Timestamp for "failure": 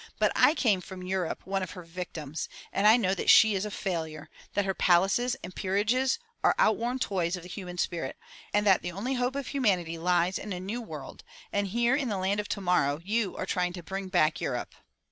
3.69-4.31